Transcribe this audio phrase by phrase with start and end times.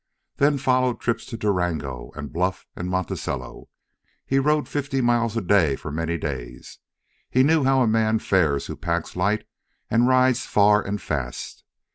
[0.37, 3.69] Then followed trips to Durango and Bluff and Monticello.
[4.25, 6.79] He rode fifty miles a day for many days.
[7.29, 9.45] He knew how a man fares who packs light
[9.91, 11.63] and rides far and fast.